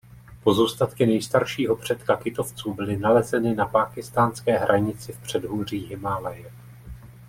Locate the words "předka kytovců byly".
1.75-2.97